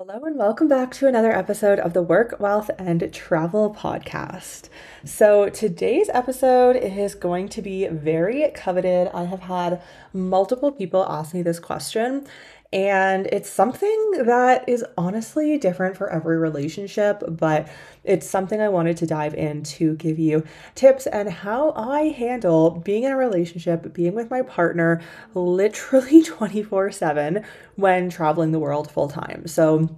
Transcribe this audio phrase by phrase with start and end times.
[0.00, 4.68] Hello, and welcome back to another episode of the Work, Wealth, and Travel podcast.
[5.04, 9.10] So, today's episode is going to be very coveted.
[9.12, 9.82] I have had
[10.12, 12.28] multiple people ask me this question,
[12.72, 17.66] and it's something that is honestly different for every relationship, but
[18.04, 20.44] it's something I wanted to dive in to give you
[20.74, 25.00] tips and how I handle being in a relationship, being with my partner
[25.34, 27.44] literally 24 7
[27.76, 29.46] when traveling the world full time.
[29.46, 29.88] So,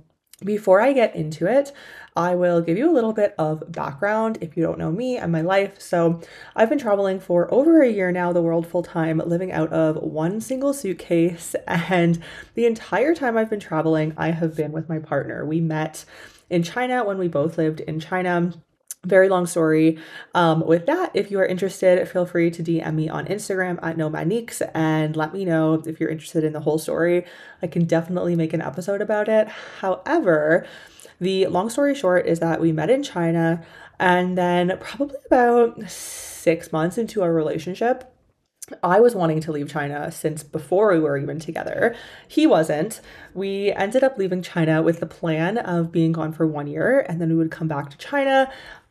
[0.44, 1.72] before I get into it,
[2.16, 5.30] I will give you a little bit of background if you don't know me and
[5.30, 5.80] my life.
[5.80, 6.20] So,
[6.56, 9.96] I've been traveling for over a year now, the world full time, living out of
[9.96, 11.54] one single suitcase.
[11.66, 12.22] And
[12.54, 15.44] the entire time I've been traveling, I have been with my partner.
[15.44, 16.04] We met
[16.48, 18.52] in China when we both lived in China
[19.04, 19.98] very long story.
[20.34, 23.96] Um, with that, if you are interested, feel free to DM me on Instagram at
[23.96, 27.24] Nomadniques and let me know if you're interested in the whole story.
[27.62, 29.48] I can definitely make an episode about it.
[29.80, 30.66] However,
[31.20, 33.64] the long story short is that we met in China,
[33.98, 38.10] and then probably about six months into our relationship,
[38.82, 41.94] I was wanting to leave China since before we were even together.
[42.28, 43.00] He wasn't.
[43.34, 47.20] We ended up leaving China with the plan of being gone for one year and
[47.20, 48.50] then we would come back to China.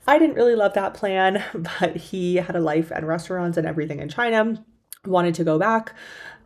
[0.09, 3.99] I didn't really love that plan, but he had a life and restaurants and everything
[3.99, 4.65] in China,
[5.05, 5.93] wanted to go back.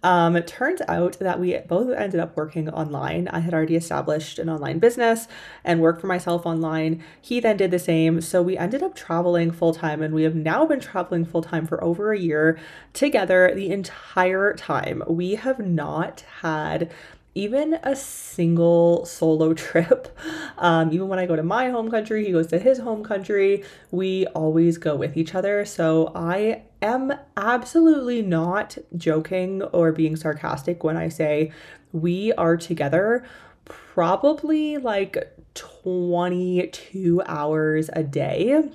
[0.04, 3.30] Um, it turns out that we both ended up working online.
[3.30, 5.30] I had already established an online business
[5.64, 7.02] and worked for myself online.
[7.22, 8.20] He then did the same.
[8.20, 11.66] So we ended up traveling full time, and we have now been traveling full time
[11.66, 12.60] for over a year
[12.92, 15.04] together the entire time.
[15.08, 16.92] We have not had
[17.36, 20.18] even a single solo trip.
[20.58, 23.64] Um, even when I go to my home country, he goes to his home country.
[23.92, 25.66] We always go with each other.
[25.66, 31.52] So I am absolutely not joking or being sarcastic when I say
[31.92, 33.24] we are together
[33.66, 38.70] probably like 22 hours a day.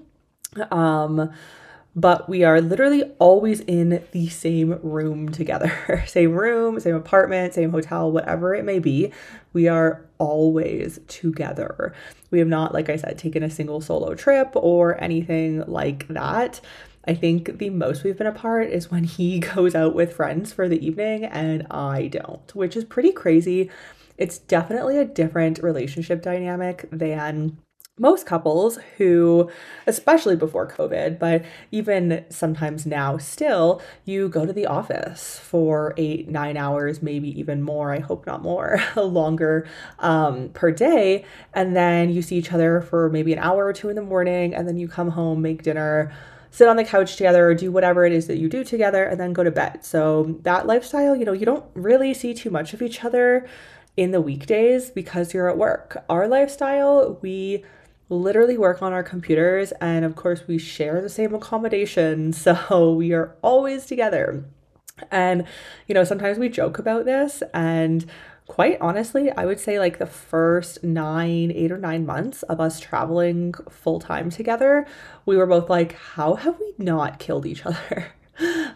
[0.70, 1.30] Um,
[1.96, 6.04] but we are literally always in the same room together.
[6.06, 9.12] same room, same apartment, same hotel, whatever it may be.
[9.52, 11.92] We are always together.
[12.30, 16.60] We have not, like I said, taken a single solo trip or anything like that.
[17.06, 20.68] I think the most we've been apart is when he goes out with friends for
[20.68, 23.70] the evening and I don't, which is pretty crazy.
[24.18, 27.56] It's definitely a different relationship dynamic than
[27.98, 29.50] most couples who,
[29.86, 36.28] especially before COVID, but even sometimes now still, you go to the office for eight,
[36.28, 37.92] nine hours, maybe even more.
[37.92, 39.66] I hope not more, longer
[39.98, 41.24] um, per day.
[41.54, 44.54] And then you see each other for maybe an hour or two in the morning,
[44.54, 46.12] and then you come home, make dinner.
[46.50, 49.20] Sit on the couch together, or do whatever it is that you do together, and
[49.20, 49.84] then go to bed.
[49.84, 53.46] So, that lifestyle, you know, you don't really see too much of each other
[53.98, 56.04] in the weekdays because you're at work.
[56.08, 57.64] Our lifestyle, we
[58.08, 63.12] literally work on our computers and of course we share the same accommodation so we
[63.12, 64.44] are always together.
[65.10, 65.46] And
[65.86, 68.04] you know sometimes we joke about this and
[68.48, 72.80] quite honestly i would say like the first nine eight or nine months of us
[72.80, 74.86] traveling full time together
[75.26, 78.06] we were both like how have we not killed each other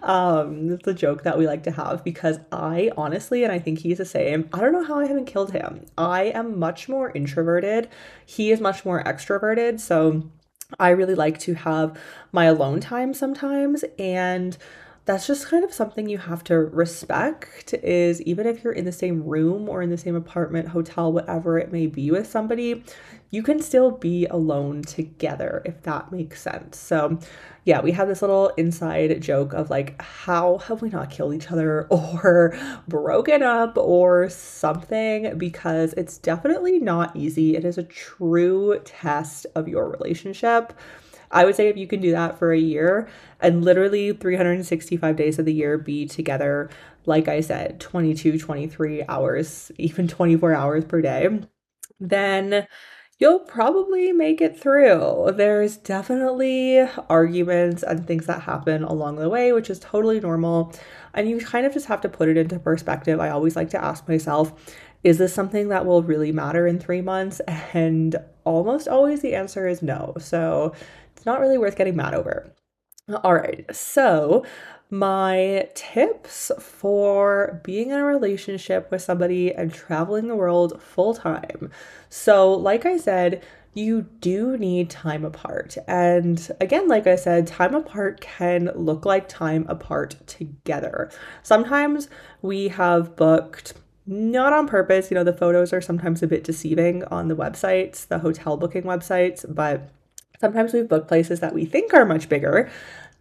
[0.02, 3.80] um, it's a joke that we like to have because I honestly, and I think
[3.80, 5.84] he's the same, I don't know how I haven't killed him.
[5.96, 7.88] I am much more introverted.
[8.26, 9.80] He is much more extroverted.
[9.80, 10.30] So
[10.78, 11.98] I really like to have
[12.32, 13.84] my alone time sometimes.
[13.98, 14.56] And
[15.04, 18.92] that's just kind of something you have to respect is even if you're in the
[18.92, 22.84] same room or in the same apartment, hotel, whatever it may be with somebody,
[23.30, 26.78] you can still be alone together if that makes sense.
[26.78, 27.18] So,
[27.64, 31.50] yeah, we have this little inside joke of like, how have we not killed each
[31.50, 35.36] other or broken up or something?
[35.36, 37.56] Because it's definitely not easy.
[37.56, 40.72] It is a true test of your relationship.
[41.32, 43.08] I would say if you can do that for a year
[43.40, 46.70] and literally 365 days of the year be together,
[47.06, 51.40] like I said, 22, 23 hours, even 24 hours per day,
[51.98, 52.66] then
[53.18, 55.32] you'll probably make it through.
[55.36, 60.74] There's definitely arguments and things that happen along the way, which is totally normal.
[61.14, 63.20] And you kind of just have to put it into perspective.
[63.20, 64.52] I always like to ask myself,
[65.04, 67.40] is this something that will really matter in three months?
[67.74, 70.14] And almost always the answer is no.
[70.18, 70.74] So
[71.22, 72.52] it's not really worth getting mad over.
[73.22, 74.44] All right, so
[74.90, 81.70] my tips for being in a relationship with somebody and traveling the world full time.
[82.08, 83.40] So, like I said,
[83.72, 85.76] you do need time apart.
[85.86, 91.08] And again, like I said, time apart can look like time apart together.
[91.44, 92.08] Sometimes
[92.40, 93.74] we have booked
[94.06, 95.08] not on purpose.
[95.08, 98.82] You know, the photos are sometimes a bit deceiving on the websites, the hotel booking
[98.82, 99.88] websites, but
[100.42, 102.70] sometimes we've booked places that we think are much bigger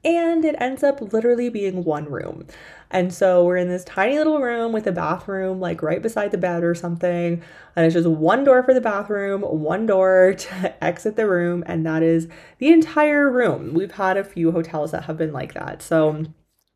[0.04, 2.48] and it ends up literally being one room.
[2.90, 6.38] And so we're in this tiny little room with a bathroom like right beside the
[6.38, 7.42] bed or something.
[7.76, 11.86] And it's just one door for the bathroom, one door to exit the room, and
[11.86, 12.28] that is
[12.58, 13.74] the entire room.
[13.74, 15.82] We've had a few hotels that have been like that.
[15.82, 16.26] So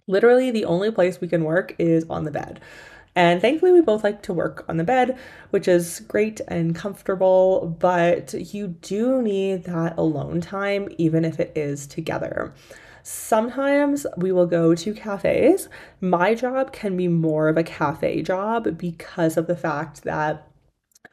[0.07, 2.61] literally the only place we can work is on the bed.
[3.15, 5.17] And thankfully, we both like to work on the bed,
[5.49, 11.53] which is great and comfortable, but you do need that alone time, even if it
[11.55, 12.53] is together.
[13.03, 15.69] Sometimes we will go to cafes.
[16.01, 20.47] My job can be more of a cafe job because of the fact that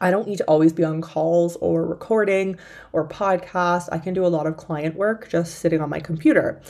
[0.01, 2.59] I don't need to always be on calls or recording
[2.93, 3.89] or podcast.
[3.93, 6.61] I can do a lot of client work just sitting on my computer.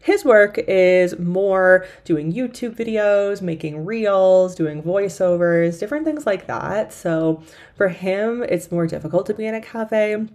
[0.00, 6.90] His work is more doing YouTube videos, making reels, doing voiceovers, different things like that.
[6.92, 7.42] So
[7.76, 10.26] for him, it's more difficult to be in a cafe.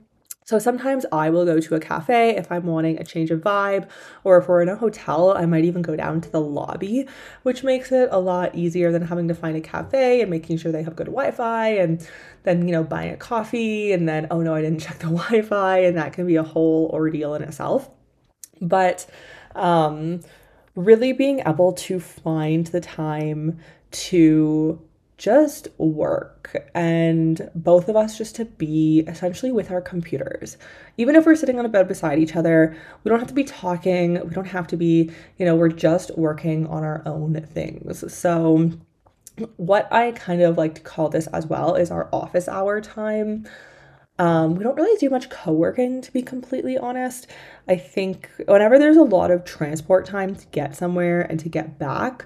[0.46, 3.90] So sometimes I will go to a cafe if I'm wanting a change of vibe,
[4.24, 7.08] or if we're in a hotel, I might even go down to the lobby,
[7.42, 10.72] which makes it a lot easier than having to find a cafe and making sure
[10.72, 12.08] they have good Wi Fi and
[12.44, 15.42] then, you know, buying a coffee and then, oh no, I didn't check the Wi
[15.42, 17.90] Fi, and that can be a whole ordeal in itself.
[18.62, 19.08] But
[19.56, 20.22] um,
[20.76, 23.60] really being able to find the time
[23.92, 24.82] to
[25.18, 30.58] just work and both of us just to be essentially with our computers.
[30.98, 33.44] Even if we're sitting on a bed beside each other, we don't have to be
[33.44, 38.14] talking, we don't have to be, you know, we're just working on our own things.
[38.14, 38.72] So,
[39.58, 43.48] what I kind of like to call this as well is our office hour time.
[44.18, 47.28] Um, we don't really do much co working, to be completely honest.
[47.68, 51.78] I think whenever there's a lot of transport time to get somewhere and to get
[51.78, 52.26] back,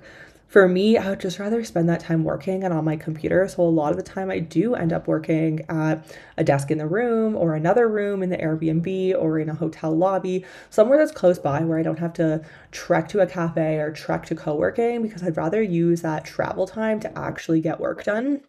[0.50, 3.48] for me, I would just rather spend that time working and on my computer.
[3.48, 6.04] So a lot of the time I do end up working at
[6.38, 9.96] a desk in the room or another room in the Airbnb or in a hotel
[9.96, 13.92] lobby, somewhere that's close by where I don't have to trek to a cafe or
[13.92, 18.42] trek to co-working because I'd rather use that travel time to actually get work done.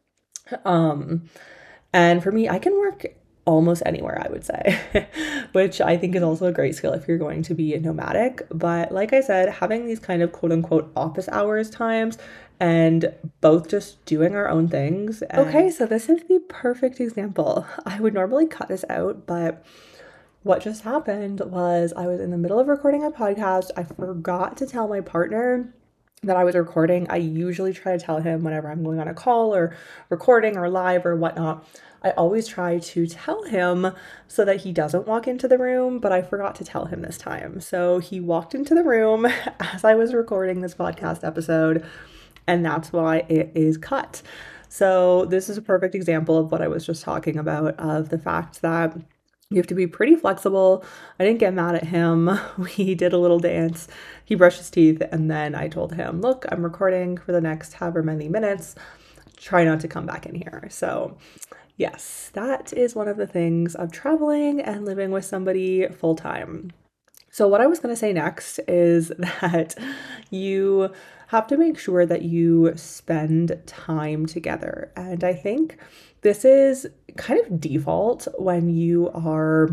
[0.65, 1.29] Um,
[1.93, 3.05] and for me, I can work
[3.45, 5.07] almost anywhere, I would say,
[5.53, 8.43] which I think is also a great skill if you're going to be nomadic.
[8.51, 12.19] But like I said, having these kind of quote unquote office hours times
[12.59, 15.23] and both just doing our own things.
[15.23, 17.67] And- okay, so this is the perfect example.
[17.87, 19.65] I would normally cut this out, but
[20.43, 23.71] what just happened was I was in the middle of recording a podcast.
[23.77, 25.75] I forgot to tell my partner
[26.23, 27.07] that I was recording.
[27.11, 29.75] I usually try to tell him whenever I'm going on a call or
[30.11, 31.67] recording or live or whatnot.
[32.03, 33.93] I always try to tell him
[34.27, 37.19] so that he doesn't walk into the room, but I forgot to tell him this
[37.19, 37.61] time.
[37.61, 39.27] So he walked into the room
[39.61, 41.85] as I was recording this podcast episode,
[42.47, 44.23] and that's why it is cut.
[44.73, 48.19] So, this is a perfect example of what I was just talking about of the
[48.19, 48.97] fact that
[49.51, 50.85] you have to be pretty flexible.
[51.19, 52.31] I didn't get mad at him.
[52.77, 53.89] We did a little dance.
[54.25, 57.75] He brushed his teeth, and then I told him, Look, I'm recording for the next
[57.75, 58.77] however many minutes.
[59.37, 60.69] Try not to come back in here.
[60.71, 61.19] So,
[61.81, 66.71] yes, that is one of the things of traveling and living with somebody full time.
[67.31, 69.75] So, what I was going to say next is that
[70.31, 70.93] you
[71.29, 74.93] have to make sure that you spend time together.
[74.95, 75.79] And I think
[76.21, 76.87] this is
[77.17, 79.71] kind of default when you are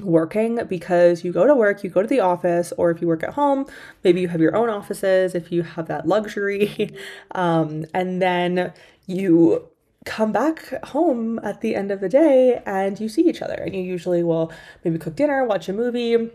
[0.00, 3.22] working because you go to work, you go to the office, or if you work
[3.22, 3.66] at home,
[4.02, 6.90] maybe you have your own offices if you have that luxury.
[7.32, 8.72] Um, and then
[9.06, 9.68] you
[10.06, 13.74] come back home at the end of the day and you see each other and
[13.74, 14.50] you usually will
[14.84, 16.30] maybe cook dinner, watch a movie,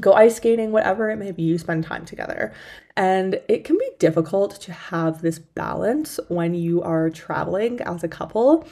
[0.00, 2.52] go ice skating, whatever it may be, you spend time together.
[2.96, 8.08] And it can be difficult to have this balance when you are traveling as a
[8.08, 8.66] couple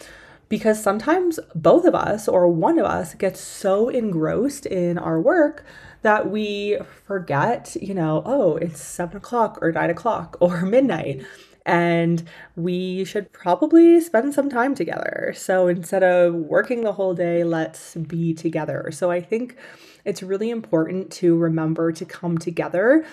[0.49, 5.65] because sometimes both of us or one of us gets so engrossed in our work
[6.03, 11.25] that we forget, you know, oh, it's seven o'clock or nine o'clock or midnight
[11.71, 12.25] and
[12.57, 15.33] we should probably spend some time together.
[15.37, 18.91] So instead of working the whole day, let's be together.
[18.93, 19.57] So I think
[20.05, 23.05] it's really important to remember to come together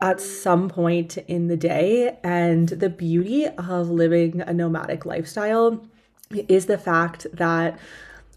[0.00, 2.18] at some point in the day.
[2.22, 5.84] And the beauty of living a nomadic lifestyle
[6.30, 7.78] is the fact that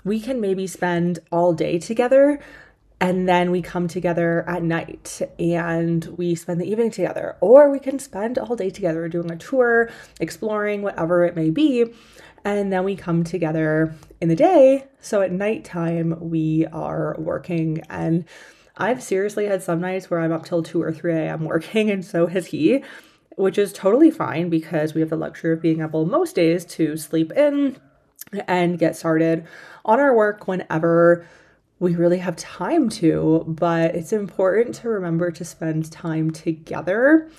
[0.04, 2.40] we can maybe spend all day together
[3.00, 7.38] and then we come together at night and we spend the evening together.
[7.42, 9.90] Or we can spend all day together doing a tour
[10.20, 11.94] exploring whatever it may be.
[12.44, 14.86] And then we come together in the day.
[15.00, 17.82] So at nighttime we are working.
[17.90, 18.26] And
[18.80, 22.06] i've seriously had some nights where i'm up till 2 or 3 a.m working and
[22.06, 22.84] so has he
[23.36, 26.96] which is totally fine because we have the luxury of being able most days to
[26.96, 27.76] sleep in
[28.48, 29.48] and get started
[29.86, 31.26] on our work whenever
[31.80, 33.44] we really have time to.
[33.48, 37.30] But it's important to remember to spend time together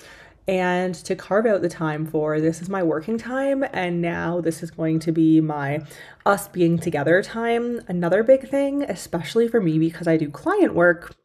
[0.47, 4.63] and to carve out the time for this is my working time and now this
[4.63, 5.79] is going to be my
[6.25, 7.81] us being together time.
[7.87, 11.15] Another big thing, especially for me because I do client work,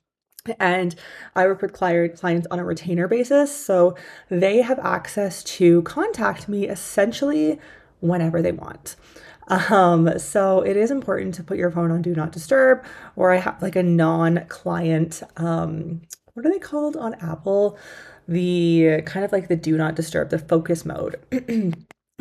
[0.61, 0.95] and
[1.35, 3.55] I work with clients on a retainer basis.
[3.55, 3.97] So
[4.29, 7.59] they have access to contact me essentially
[8.01, 8.97] whenever they want.
[9.49, 12.85] Um, so it is important to put your phone on do not disturb,
[13.17, 17.79] or I have like a non client, um, what are they called on Apple?
[18.27, 21.21] The kind of like the do not disturb, the focus mode.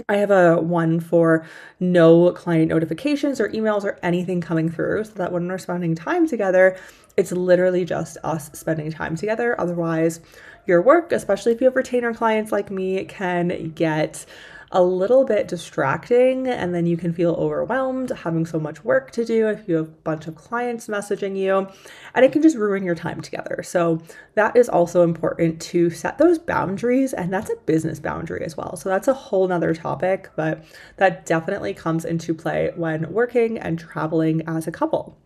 [0.10, 1.46] I have a one for
[1.80, 6.28] no client notifications or emails or anything coming through so that when we're spending time
[6.28, 6.78] together,
[7.16, 9.60] it's literally just us spending time together.
[9.62, 10.20] Otherwise,
[10.66, 14.26] your work, especially if you have retainer clients like me, can get
[14.74, 19.24] a little bit distracting and then you can feel overwhelmed having so much work to
[19.24, 21.68] do if you have a bunch of clients messaging you
[22.16, 23.62] and it can just ruin your time together.
[23.64, 24.02] So
[24.34, 28.76] that is also important to set those boundaries and that's a business boundary as well.
[28.76, 30.66] So that's a whole nother topic, but
[30.98, 35.18] that definitely comes into play when working and traveling as a couple.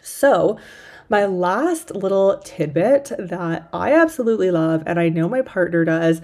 [0.00, 0.58] So
[1.08, 6.20] my last little tidbit that I absolutely love, and I know my partner does,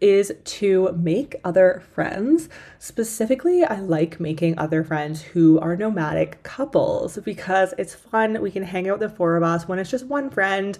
[0.00, 2.48] is to make other friends.
[2.78, 8.40] Specifically, I like making other friends who are nomadic couples because it's fun.
[8.40, 10.78] We can hang out the four of us when it's just one friend.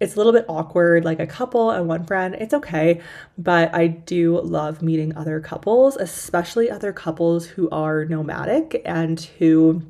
[0.00, 2.34] It's a little bit awkward, like a couple and one friend.
[2.34, 3.00] It's okay.
[3.36, 9.82] But I do love meeting other couples, especially other couples who are nomadic and who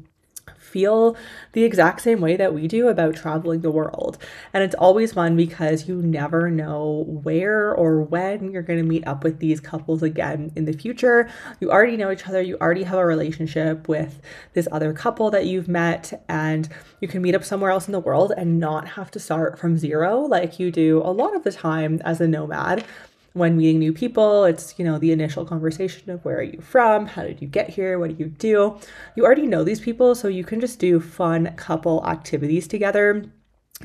[0.75, 1.17] feel
[1.53, 4.19] the exact same way that we do about traveling the world.
[4.53, 9.07] And it's always fun because you never know where or when you're going to meet
[9.07, 11.31] up with these couples again in the future.
[11.61, 14.21] You already know each other, you already have a relationship with
[14.55, 16.69] this other couple that you've met, and
[17.01, 19.79] you can meet up somewhere else in the world and not have to start from
[19.79, 22.85] zero like you do a lot of the time as a nomad
[23.35, 27.07] when meeting new people, it's, you know, the initial conversation of where are you from?
[27.07, 27.99] How did you get here?
[27.99, 28.79] What do you do?
[29.17, 33.25] You already know these people, so you can just do fun couple activities together.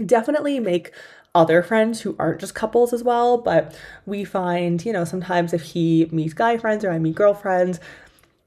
[0.06, 0.94] Definitely make
[1.34, 3.76] other friends who aren't just couples as well, but
[4.06, 7.80] we find, you know, sometimes if he meets guy friends or I meet girlfriends,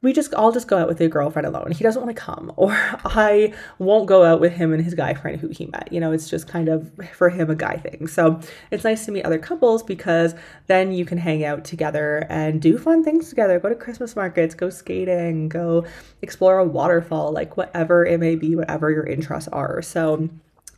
[0.03, 1.71] we just I'll just go out with a girlfriend alone.
[1.71, 5.15] He doesn't want to come, or I won't go out with him and his guy
[5.15, 5.89] friend who he met.
[5.93, 8.07] You know, it's just kind of for him a guy thing.
[8.09, 8.41] So
[8.71, 10.35] it's nice to meet other couples because
[10.67, 13.59] then you can hang out together and do fun things together.
[13.59, 15.87] Go to Christmas markets, go skating, go
[16.21, 19.81] explore a waterfall, like whatever it may be, whatever your interests are.
[19.83, 20.29] So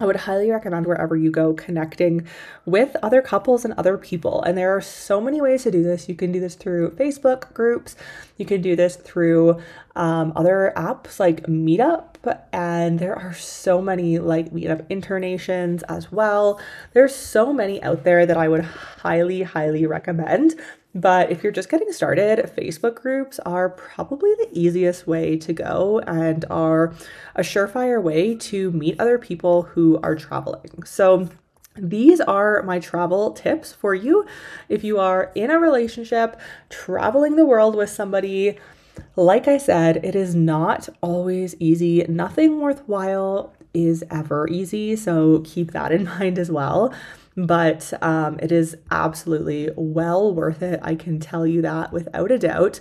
[0.00, 2.26] I would highly recommend wherever you go connecting
[2.66, 4.42] with other couples and other people.
[4.42, 6.08] And there are so many ways to do this.
[6.08, 7.94] You can do this through Facebook groups,
[8.36, 9.60] you can do this through
[9.94, 12.16] um, other apps like Meetup,
[12.52, 16.60] and there are so many like Meetup internations as well.
[16.92, 20.56] There's so many out there that I would highly, highly recommend.
[20.94, 25.98] But if you're just getting started, Facebook groups are probably the easiest way to go
[26.06, 26.94] and are
[27.34, 30.84] a surefire way to meet other people who are traveling.
[30.84, 31.28] So,
[31.76, 34.24] these are my travel tips for you.
[34.68, 38.60] If you are in a relationship, traveling the world with somebody,
[39.16, 42.04] like I said, it is not always easy.
[42.08, 44.94] Nothing worthwhile is ever easy.
[44.94, 46.94] So keep that in mind as well
[47.36, 50.80] but um, it is absolutely well worth it.
[50.82, 52.80] I can tell you that without a doubt.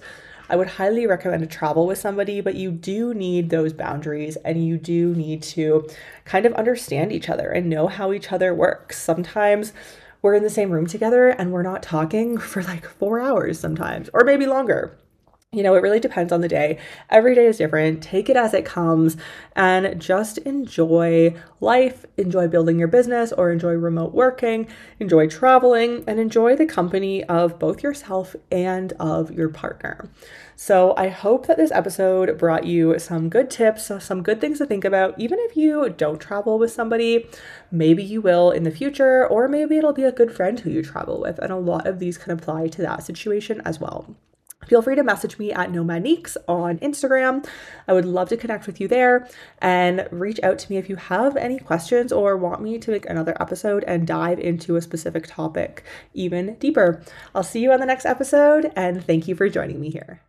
[0.49, 4.65] I would highly recommend to travel with somebody, but you do need those boundaries and
[4.65, 5.87] you do need to
[6.25, 9.01] kind of understand each other and know how each other works.
[9.01, 9.73] Sometimes
[10.21, 14.09] we're in the same room together and we're not talking for like four hours sometimes,
[14.13, 14.97] or maybe longer
[15.53, 16.79] you know, it really depends on the day.
[17.09, 18.01] Every day is different.
[18.01, 19.15] Take it as it comes
[19.55, 24.67] and just enjoy life, enjoy building your business or enjoy remote working,
[24.99, 30.09] enjoy traveling, and enjoy the company of both yourself and of your partner.
[30.55, 34.65] So, I hope that this episode brought you some good tips, some good things to
[34.65, 35.19] think about.
[35.19, 37.27] Even if you don't travel with somebody,
[37.71, 40.83] maybe you will in the future, or maybe it'll be a good friend who you
[40.83, 41.39] travel with.
[41.39, 44.15] And a lot of these can apply to that situation as well.
[44.67, 47.45] Feel free to message me at Nomaniques on Instagram.
[47.87, 49.27] I would love to connect with you there
[49.61, 53.09] and reach out to me if you have any questions or want me to make
[53.09, 57.03] another episode and dive into a specific topic even deeper.
[57.35, 60.23] I'll see you on the next episode and thank you for joining me here.